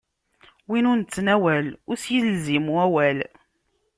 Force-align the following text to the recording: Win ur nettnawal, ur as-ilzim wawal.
Win 0.69 0.89
ur 0.91 0.97
nettnawal, 0.99 1.67
ur 1.89 1.97
as-ilzim 1.99 2.65
wawal. 2.75 3.17